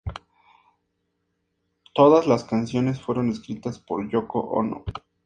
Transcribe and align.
Todas 1.93 2.25
las 2.25 2.43
canciones 2.43 2.99
fueron 2.99 3.29
escritas 3.29 3.77
por 3.77 4.09
Yoko 4.09 4.39
Ono. 4.39 4.83